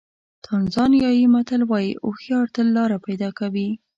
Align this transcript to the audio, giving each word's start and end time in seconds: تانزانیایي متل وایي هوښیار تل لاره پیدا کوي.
تانزانیایي 0.45 1.25
متل 1.33 1.61
وایي 1.69 1.91
هوښیار 2.07 2.45
تل 2.55 2.67
لاره 2.77 2.97
پیدا 3.05 3.29
کوي. 3.39 3.67